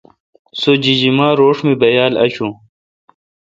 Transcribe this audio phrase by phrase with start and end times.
[0.59, 2.49] سو جیجما روݭ می بیال اشو۔